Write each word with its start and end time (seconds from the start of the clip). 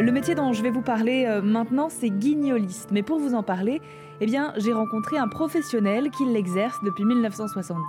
Le 0.00 0.12
métier 0.12 0.36
dont 0.36 0.52
je 0.52 0.62
vais 0.62 0.70
vous 0.70 0.80
parler 0.82 1.24
euh, 1.26 1.42
maintenant, 1.42 1.88
c'est 1.88 2.10
guignoliste. 2.10 2.90
Mais 2.92 3.02
pour 3.02 3.18
vous 3.18 3.34
en 3.34 3.42
parler, 3.42 3.80
eh 4.20 4.26
bien, 4.26 4.52
j'ai 4.56 4.72
rencontré 4.72 5.18
un 5.18 5.26
professionnel 5.26 6.10
qui 6.10 6.24
l'exerce 6.24 6.76
depuis 6.84 7.04
1970. 7.04 7.82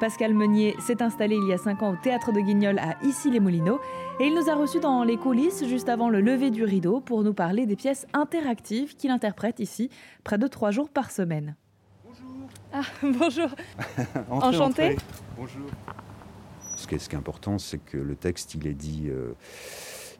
Pascal 0.00 0.34
Meunier 0.34 0.74
s'est 0.80 1.00
installé 1.02 1.36
il 1.36 1.46
y 1.46 1.52
a 1.52 1.58
5 1.58 1.82
ans 1.84 1.92
au 1.92 1.96
théâtre 2.02 2.32
de 2.32 2.40
Guignol 2.40 2.78
à 2.80 2.96
Issy-les-Moulineaux 3.04 3.80
et 4.18 4.24
il 4.26 4.34
nous 4.34 4.50
a 4.50 4.54
reçus 4.54 4.80
dans 4.80 5.04
les 5.04 5.16
coulisses 5.16 5.64
juste 5.66 5.88
avant 5.88 6.08
le 6.10 6.20
lever 6.20 6.50
du 6.50 6.64
rideau 6.64 7.00
pour 7.00 7.22
nous 7.22 7.32
parler 7.32 7.64
des 7.64 7.76
pièces 7.76 8.06
interactives 8.12 8.96
qu'il 8.96 9.10
interprète 9.12 9.60
ici 9.60 9.88
près 10.24 10.38
de 10.38 10.46
3 10.48 10.72
jours 10.72 10.90
par 10.90 11.10
semaine. 11.12 11.54
Bonjour. 12.04 12.48
Ah, 12.72 12.82
bonjour. 13.02 13.48
Entrez, 14.30 14.48
Enchanté. 14.48 14.82
entrez. 14.82 14.96
Bonjour. 15.38 15.66
Ce 16.76 16.86
qui 16.86 16.96
est, 16.96 16.98
ce 16.98 17.08
qui 17.08 17.14
est 17.14 17.18
important, 17.18 17.58
c'est 17.58 17.78
que 17.78 17.96
le 17.96 18.16
texte, 18.16 18.54
il 18.54 18.66
est 18.66 18.74
dit, 18.74 19.04
euh, 19.08 19.32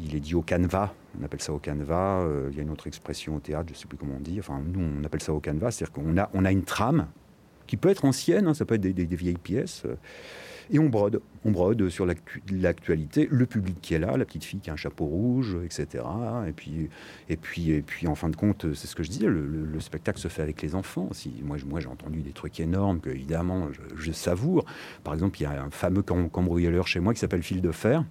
il 0.00 0.14
est 0.14 0.20
dit 0.20 0.34
au 0.34 0.42
canevas. 0.42 0.92
On 1.20 1.24
appelle 1.24 1.40
ça 1.40 1.52
au 1.52 1.58
canevas. 1.58 2.20
Euh, 2.22 2.48
il 2.52 2.56
y 2.56 2.60
a 2.60 2.62
une 2.62 2.70
autre 2.70 2.86
expression 2.86 3.36
au 3.36 3.40
théâtre, 3.40 3.66
je 3.68 3.72
ne 3.74 3.78
sais 3.78 3.86
plus 3.86 3.96
comment 3.98 4.14
on 4.16 4.20
dit. 4.20 4.38
Enfin, 4.38 4.60
nous, 4.64 4.80
on 5.00 5.04
appelle 5.04 5.22
ça 5.22 5.32
au 5.32 5.40
canevas. 5.40 5.70
C'est-à-dire 5.72 5.92
qu'on 5.92 6.16
a, 6.18 6.30
on 6.34 6.44
a 6.44 6.52
une 6.52 6.64
trame 6.64 7.06
qui 7.66 7.76
peut 7.76 7.90
être 7.90 8.04
ancienne, 8.06 8.46
hein, 8.46 8.54
ça 8.54 8.64
peut 8.64 8.76
être 8.76 8.80
des, 8.80 8.92
vieilles 9.16 9.36
pièces. 9.36 9.82
euh, 9.84 9.96
et 10.70 10.78
on 10.78 10.88
brode. 10.90 11.20
On 11.46 11.50
brode 11.50 11.88
sur 11.88 12.04
l'actu- 12.04 12.42
l'actualité, 12.50 13.26
le 13.30 13.46
public 13.46 13.78
qui 13.80 13.94
est 13.94 13.98
là, 13.98 14.16
la 14.18 14.24
petite 14.26 14.44
fille 14.44 14.60
qui 14.60 14.68
a 14.68 14.74
un 14.74 14.76
chapeau 14.76 15.06
rouge, 15.06 15.56
etc. 15.64 16.04
Et 16.46 16.52
puis, 16.52 16.90
et 17.30 17.36
puis, 17.38 17.70
et 17.70 17.80
puis 17.80 18.06
en 18.06 18.14
fin 18.14 18.28
de 18.28 18.36
compte, 18.36 18.66
c'est 18.74 18.86
ce 18.86 18.94
que 18.94 19.02
je 19.02 19.08
disais, 19.10 19.26
le, 19.26 19.46
le- 19.46 19.64
le 19.64 19.80
spectacle 19.80 20.18
se 20.18 20.28
fait 20.28 20.42
avec 20.42 20.60
les 20.60 20.74
enfants 20.74 21.08
aussi. 21.10 21.32
Moi, 21.42 21.56
moi 21.66 21.80
j'ai 21.80 21.88
entendu 21.88 22.20
des 22.20 22.32
trucs 22.32 22.60
énormes 22.60 23.00
que, 23.00 23.08
évidemment, 23.08 23.68
je, 23.72 23.80
je 23.96 24.12
savoure. 24.12 24.64
Par 25.04 25.14
exemple, 25.14 25.38
il 25.40 25.44
y 25.44 25.46
a 25.46 25.62
un 25.62 25.70
fameux 25.70 26.02
cam- 26.02 26.28
cambrioleur 26.28 26.86
chez 26.86 27.00
moi 27.00 27.14
qui 27.14 27.20
s'appelle 27.20 27.42
Fil 27.42 27.62
de 27.62 27.72
Fer. 27.72 28.04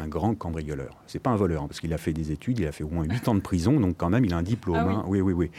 Un 0.00 0.06
grand 0.06 0.34
cambrioleur. 0.34 0.96
C'est 1.08 1.18
pas 1.18 1.30
un 1.30 1.36
voleur, 1.36 1.64
hein, 1.64 1.66
parce 1.66 1.80
qu'il 1.80 1.92
a 1.92 1.98
fait 1.98 2.12
des 2.12 2.30
études, 2.30 2.60
il 2.60 2.66
a 2.66 2.72
fait 2.72 2.84
au 2.84 2.88
moins 2.88 3.04
8 3.04 3.26
ans 3.28 3.34
de 3.34 3.40
prison, 3.40 3.80
donc 3.80 3.96
quand 3.98 4.10
même, 4.10 4.24
il 4.24 4.32
a 4.32 4.36
un 4.36 4.42
diplôme. 4.42 4.76
Ah 4.78 4.86
oui. 4.86 4.94
hein. 4.94 5.04
oui, 5.08 5.20
oui, 5.20 5.32
oui. 5.32 5.50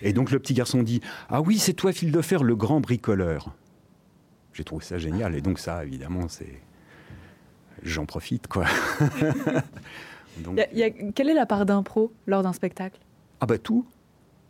Et 0.00 0.12
donc 0.14 0.30
le 0.30 0.38
petit 0.38 0.54
garçon 0.54 0.82
dit 0.82 1.00
Ah 1.28 1.42
oui, 1.42 1.58
c'est 1.58 1.74
toi, 1.74 1.92
Fil 1.92 2.10
de 2.10 2.22
Fer, 2.22 2.42
le 2.42 2.56
grand 2.56 2.80
bricoleur. 2.80 3.50
J'ai 4.54 4.64
trouvé 4.64 4.84
ça 4.84 4.98
génial. 4.98 5.34
Et 5.34 5.40
donc, 5.40 5.58
ça, 5.58 5.84
évidemment, 5.84 6.28
c'est. 6.28 6.60
J'en 7.82 8.06
profite, 8.06 8.46
quoi. 8.48 8.64
Donc, 10.44 10.56
Y 10.58 10.60
a- 10.62 10.72
y 10.72 10.82
a- 10.82 10.90
quelle 11.12 11.28
est 11.28 11.34
la 11.34 11.46
part 11.46 11.66
d'impro 11.66 12.12
lors 12.26 12.42
d'un 12.42 12.52
spectacle? 12.52 12.98
Ah, 13.40 13.46
bah 13.46 13.58
tout. 13.58 13.84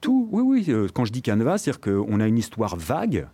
Tout. 0.01 0.29
Oui, 0.31 0.43
oui. 0.43 0.65
euh, 0.73 0.89
Quand 0.93 1.05
je 1.05 1.13
dis 1.13 1.23
canevas, 1.23 1.59
c'est-à-dire 1.59 1.81
qu'on 1.81 2.21
a 2.21 2.27
une 2.27 2.39
histoire 2.39 2.77
vague. 2.77 3.27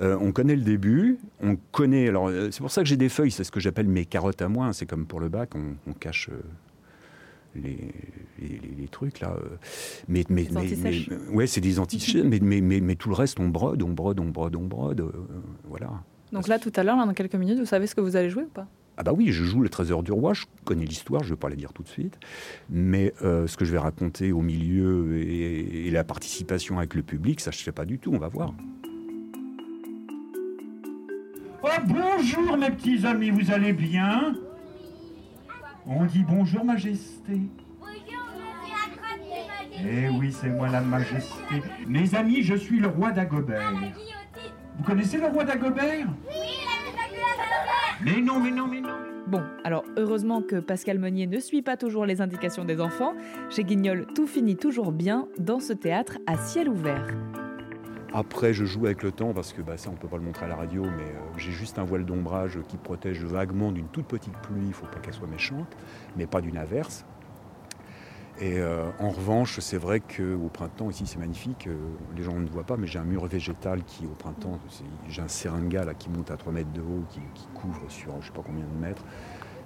Euh, 0.00 0.16
on 0.20 0.32
connaît 0.32 0.56
le 0.56 0.62
début, 0.62 1.18
on 1.42 1.56
connaît. 1.72 2.08
Alors, 2.08 2.28
euh, 2.28 2.50
c'est 2.50 2.60
pour 2.60 2.70
ça 2.70 2.82
que 2.82 2.88
j'ai 2.88 2.96
des 2.96 3.08
feuilles, 3.08 3.30
c'est 3.30 3.44
ce 3.44 3.50
que 3.50 3.60
j'appelle 3.60 3.88
mes 3.88 4.04
carottes 4.04 4.40
à 4.42 4.48
moi. 4.48 4.66
hein, 4.66 4.72
C'est 4.72 4.86
comme 4.86 5.06
pour 5.06 5.20
le 5.20 5.28
bac, 5.28 5.50
on, 5.54 5.74
on 5.90 5.92
cache 5.92 6.28
euh, 6.30 6.40
les, 7.54 7.78
les, 8.40 8.48
les- 8.48 8.74
les 8.82 8.88
trucs 8.88 9.20
là. 9.20 9.36
Mais, 10.08 10.24
mais, 10.28 10.44
Des 10.44 10.76
mais, 10.76 10.92
mais- 11.08 11.34
ouais, 11.34 11.46
c'est 11.46 11.60
des 11.60 11.78
anti 11.78 12.22
mais, 12.24 12.38
mais, 12.40 12.60
mais, 12.60 12.80
mais 12.80 12.94
tout 12.94 13.08
le 13.08 13.14
reste, 13.14 13.40
on 13.40 13.48
brode, 13.48 13.82
on 13.82 13.90
brode, 13.90 14.20
on 14.20 14.26
brode, 14.26 14.54
on 14.56 14.64
brode. 14.66 15.00
euh, 15.00 15.10
voilà. 15.68 15.90
Donc 16.32 16.46
là, 16.46 16.58
tout 16.58 16.72
à 16.76 16.82
l'heure, 16.84 16.96
dans 16.96 17.14
quelques 17.14 17.34
minutes, 17.36 17.58
vous 17.58 17.64
savez 17.66 17.86
ce 17.86 17.94
que 17.94 18.00
vous 18.02 18.14
allez 18.16 18.28
jouer 18.30 18.44
ou 18.44 18.48
pas? 18.48 18.66
Ah 19.00 19.04
bah 19.04 19.12
oui, 19.16 19.30
je 19.30 19.44
joue 19.44 19.60
le 19.60 19.68
Trésor 19.68 20.02
du 20.02 20.10
Roi, 20.10 20.34
je 20.34 20.44
connais 20.64 20.84
l'histoire, 20.84 21.22
je 21.22 21.28
ne 21.28 21.34
vais 21.34 21.38
pas 21.38 21.48
la 21.48 21.54
dire 21.54 21.72
tout 21.72 21.84
de 21.84 21.88
suite, 21.88 22.18
mais 22.68 23.14
euh, 23.22 23.46
ce 23.46 23.56
que 23.56 23.64
je 23.64 23.70
vais 23.70 23.78
raconter 23.78 24.32
au 24.32 24.40
milieu 24.42 25.16
et, 25.18 25.86
et 25.86 25.90
la 25.92 26.02
participation 26.02 26.78
avec 26.78 26.94
le 26.94 27.02
public, 27.02 27.40
ça 27.40 27.52
je 27.52 27.58
ne 27.60 27.62
sais 27.62 27.70
pas 27.72 27.84
du 27.84 28.00
tout, 28.00 28.10
on 28.12 28.18
va 28.18 28.26
voir. 28.28 28.52
Oh 31.60 31.68
bonjour 31.86 32.56
mes 32.56 32.70
petits 32.70 33.04
amis, 33.04 33.30
vous 33.30 33.50
allez 33.50 33.72
bien? 33.72 34.34
On 35.86 36.04
dit 36.04 36.24
bonjour 36.28 36.64
majesté. 36.64 37.40
Eh 39.80 40.08
oui, 40.08 40.32
c'est 40.32 40.48
moi 40.48 40.68
la 40.68 40.80
majesté. 40.80 41.62
Mes 41.86 42.14
amis, 42.14 42.42
je 42.42 42.54
suis 42.54 42.78
le 42.78 42.88
roi 42.88 43.10
d'Agobert. 43.10 43.72
Vous 44.76 44.84
connaissez 44.84 45.18
le 45.18 45.26
roi 45.26 45.44
d'Agobert? 45.44 46.06
Mais 48.02 48.20
non, 48.20 48.38
mais 48.38 48.50
non, 48.50 48.68
mais 48.68 48.80
non. 48.80 48.94
Bon, 49.26 49.42
alors 49.64 49.84
heureusement 49.96 50.42
que 50.42 50.60
Pascal 50.60 50.98
Meunier 50.98 51.26
ne 51.26 51.38
suit 51.38 51.62
pas 51.62 51.76
toujours 51.76 52.06
les 52.06 52.20
indications 52.20 52.64
des 52.64 52.80
enfants. 52.80 53.14
Chez 53.50 53.64
Guignol, 53.64 54.06
tout 54.14 54.26
finit 54.26 54.56
toujours 54.56 54.92
bien 54.92 55.26
dans 55.38 55.60
ce 55.60 55.72
théâtre 55.72 56.18
à 56.26 56.36
ciel 56.36 56.68
ouvert. 56.68 57.06
Après, 58.14 58.54
je 58.54 58.64
joue 58.64 58.86
avec 58.86 59.02
le 59.02 59.12
temps 59.12 59.32
parce 59.34 59.52
que 59.52 59.60
bah, 59.60 59.76
ça, 59.76 59.90
on 59.90 59.92
ne 59.92 59.98
peut 59.98 60.08
pas 60.08 60.16
le 60.16 60.22
montrer 60.22 60.46
à 60.46 60.48
la 60.48 60.56
radio, 60.56 60.82
mais 60.82 61.02
euh, 61.02 61.20
j'ai 61.36 61.52
juste 61.52 61.78
un 61.78 61.84
voile 61.84 62.04
d'ombrage 62.04 62.58
qui 62.66 62.76
protège 62.76 63.22
vaguement 63.22 63.70
d'une 63.70 63.88
toute 63.88 64.06
petite 64.06 64.36
pluie, 64.38 64.60
il 64.62 64.68
ne 64.68 64.72
faut 64.72 64.86
pas 64.86 64.98
qu'elle 64.98 65.14
soit 65.14 65.28
méchante, 65.28 65.76
mais 66.16 66.26
pas 66.26 66.40
d'une 66.40 66.56
averse. 66.56 67.04
Et 68.40 68.60
euh, 68.60 68.88
en 69.00 69.10
revanche, 69.10 69.58
c'est 69.58 69.78
vrai 69.78 70.00
qu'au 70.00 70.48
printemps, 70.52 70.90
ici 70.90 71.06
c'est 71.06 71.18
magnifique, 71.18 71.66
euh, 71.66 71.76
les 72.16 72.22
gens 72.22 72.34
ne 72.38 72.48
voient 72.48 72.62
pas, 72.64 72.76
mais 72.76 72.86
j'ai 72.86 73.00
un 73.00 73.04
mur 73.04 73.26
végétal 73.26 73.82
qui, 73.84 74.06
au 74.06 74.14
printemps, 74.14 74.60
j'ai 75.08 75.20
un 75.22 75.28
seringa 75.28 75.84
là, 75.84 75.92
qui 75.92 76.08
monte 76.08 76.30
à 76.30 76.36
3 76.36 76.52
mètres 76.52 76.72
de 76.72 76.80
haut, 76.80 77.02
qui, 77.10 77.20
qui 77.34 77.48
couvre 77.52 77.82
sur 77.88 78.12
je 78.12 78.16
ne 78.18 78.22
sais 78.22 78.30
pas 78.30 78.42
combien 78.46 78.64
de 78.64 78.80
mètres. 78.80 79.02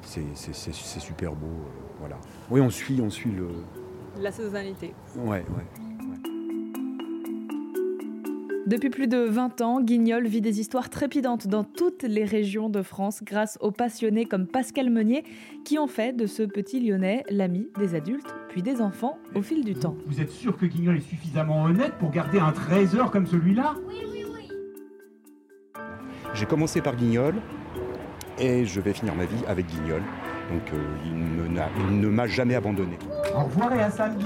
C'est 0.01 0.73
super 0.73 1.35
beau. 1.35 1.47
euh, 1.47 1.93
voilà. 2.01 2.17
Oui, 2.51 2.61
on 2.61 2.71
suit, 2.71 3.01
on 3.03 3.11
suit 3.11 3.31
le. 3.31 3.49
La 4.21 4.33
saisonnalité. 4.33 4.95
Ouais, 5.17 5.45
ouais. 5.57 5.92
Depuis 8.73 8.89
plus 8.89 9.07
de 9.07 9.19
20 9.19 9.61
ans, 9.61 9.83
Guignol 9.83 10.27
vit 10.27 10.41
des 10.41 10.59
histoires 10.59 10.89
trépidantes 10.89 11.47
dans 11.47 11.63
toutes 11.63 12.05
les 12.05 12.25
régions 12.25 12.71
de 12.71 12.81
France 12.81 13.21
grâce 13.23 13.59
aux 13.61 13.71
passionnés 13.71 14.25
comme 14.25 14.47
Pascal 14.47 14.89
Meunier 14.89 15.25
qui 15.67 15.79
ont 15.79 15.87
fait 15.87 16.17
de 16.17 16.25
ce 16.25 16.43
petit 16.43 16.81
Lyonnais 16.81 17.23
l'ami 17.29 17.69
des 17.79 17.95
adultes 17.95 18.35
puis 18.49 18.63
des 18.63 18.81
enfants 18.81 19.19
au 19.35 19.43
fil 19.43 19.63
du 19.63 19.75
temps. 19.75 19.95
Vous 20.07 20.23
êtes 20.23 20.31
sûr 20.31 20.57
que 20.57 20.65
Guignol 20.65 20.97
est 20.97 21.01
suffisamment 21.07 21.65
honnête 21.65 21.93
pour 21.99 22.11
garder 22.13 22.39
un 22.39 22.53
trésor 22.53 23.11
comme 23.11 23.27
celui-là? 23.27 23.75
J'ai 26.33 26.47
commencé 26.47 26.81
par 26.81 26.97
Guignol 26.97 27.35
et 28.39 28.65
je 28.65 28.81
vais 28.81 28.95
finir 28.95 29.15
ma 29.15 29.27
vie 29.27 29.45
avec 29.47 29.67
Guignol. 29.67 30.01
Donc 30.51 30.63
euh, 30.73 30.83
il, 31.05 31.13
me 31.15 31.47
n'a- 31.47 31.69
il 31.91 32.01
ne 32.01 32.09
m'a 32.09 32.27
jamais 32.27 32.55
abandonné. 32.55 32.97
Au 33.37 33.45
revoir 33.45 33.75
et 33.75 33.83
à 33.83 33.91
samedi. 33.91 34.25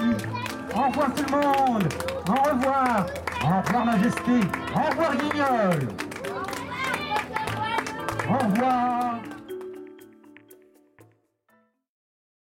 Au 0.73 0.89
revoir 0.89 1.13
tout 1.17 1.25
le 1.25 1.33
monde. 1.33 1.89
Au 2.29 2.49
revoir. 2.55 3.07
Au 3.43 3.63
revoir 3.63 3.85
majesté. 3.85 4.41
Au 4.75 4.91
revoir 4.91 5.17
Guignol. 5.17 5.89
Au 8.29 8.39
revoir. 8.45 9.06